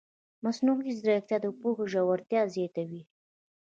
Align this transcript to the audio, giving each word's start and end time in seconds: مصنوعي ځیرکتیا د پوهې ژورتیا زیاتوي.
مصنوعي 0.43 0.91
ځیرکتیا 1.01 1.37
د 1.43 1.47
پوهې 1.59 1.85
ژورتیا 1.91 2.41
زیاتوي. 2.55 3.01